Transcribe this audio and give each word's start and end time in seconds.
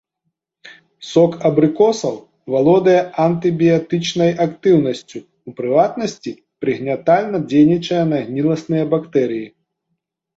Сок 1.09 1.33
абрыкосаў 1.47 2.15
валодае 2.53 2.95
антыбіятычнай 3.25 4.31
актыўнасцю, 4.45 5.19
у 5.51 5.53
прыватнасці, 5.59 6.33
прыгнятальна 6.65 7.37
дзейнічае 7.53 8.01
на 8.15 8.19
гніласныя 8.31 8.83
бактэрыі. 8.95 9.45